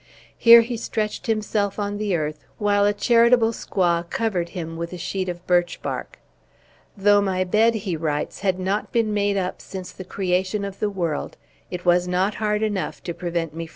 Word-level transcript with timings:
Here 0.35 0.61
he 0.61 0.77
stretched 0.77 1.27
himself 1.27 1.77
on 1.77 1.99
the 1.99 2.15
earth, 2.15 2.39
while 2.57 2.85
a 2.85 2.91
charitable 2.93 3.51
squaw 3.51 4.01
covered 4.09 4.49
him 4.49 4.75
with 4.75 4.93
a 4.93 4.97
sheet 4.97 5.29
of 5.29 5.45
birch 5.45 5.79
bark. 5.83 6.17
"Though 6.97 7.21
my 7.21 7.43
bed," 7.43 7.75
he 7.85 7.95
writes, 7.95 8.39
"had 8.39 8.59
not 8.59 8.91
been 8.91 9.13
made 9.13 9.37
up 9.37 9.61
since 9.61 9.91
the 9.91 10.03
creation 10.03 10.65
of 10.65 10.79
the 10.79 10.89
world, 10.89 11.37
it 11.69 11.85
was 11.85 12.07
not 12.07 12.33
hard 12.41 12.63
enough 12.63 13.03
to 13.03 13.13
prevent 13.13 13.53
me 13.53 13.53
from 13.53 13.59
sleeping." 13.59 13.69